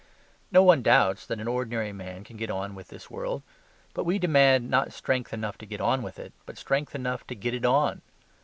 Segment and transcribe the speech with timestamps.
[0.51, 3.43] No one doubts that an ordinary man can get on with this world:
[3.93, 7.35] but we demand not strength enough to get on with it, but strength enough to
[7.35, 8.01] get it on.